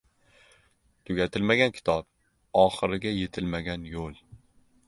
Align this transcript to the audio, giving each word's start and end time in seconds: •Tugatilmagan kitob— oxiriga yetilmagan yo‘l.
•Tugatilmagan 1.09 1.75
kitob— 1.77 2.09
oxiriga 2.65 3.15
yetilmagan 3.19 3.89
yo‘l. 3.95 4.21